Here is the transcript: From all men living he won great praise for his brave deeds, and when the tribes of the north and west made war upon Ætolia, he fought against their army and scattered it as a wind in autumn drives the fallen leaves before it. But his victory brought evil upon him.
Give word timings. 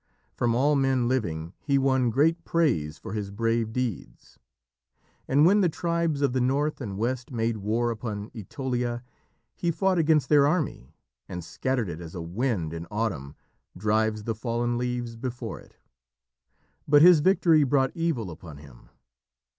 From 0.33 0.55
all 0.55 0.75
men 0.75 1.07
living 1.07 1.53
he 1.59 1.77
won 1.77 2.09
great 2.09 2.43
praise 2.43 2.97
for 2.97 3.13
his 3.13 3.29
brave 3.29 3.71
deeds, 3.71 4.39
and 5.27 5.45
when 5.45 5.61
the 5.61 5.69
tribes 5.69 6.23
of 6.23 6.33
the 6.33 6.41
north 6.41 6.81
and 6.81 6.97
west 6.97 7.29
made 7.29 7.57
war 7.57 7.91
upon 7.91 8.31
Ætolia, 8.31 9.03
he 9.53 9.69
fought 9.69 9.99
against 9.99 10.27
their 10.27 10.47
army 10.47 10.95
and 11.29 11.43
scattered 11.45 11.87
it 11.87 12.01
as 12.01 12.15
a 12.15 12.21
wind 12.23 12.73
in 12.73 12.87
autumn 12.89 13.35
drives 13.77 14.23
the 14.23 14.33
fallen 14.33 14.75
leaves 14.79 15.15
before 15.15 15.59
it. 15.59 15.75
But 16.87 17.03
his 17.03 17.19
victory 17.19 17.63
brought 17.63 17.95
evil 17.95 18.31
upon 18.31 18.57
him. 18.57 18.89